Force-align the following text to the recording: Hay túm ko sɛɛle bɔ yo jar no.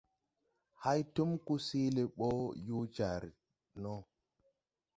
Hay 0.83 0.99
túm 1.13 1.31
ko 1.45 1.53
sɛɛle 1.67 2.03
bɔ 2.17 2.27
yo 2.67 2.77
jar 2.95 3.23
no. 3.81 3.93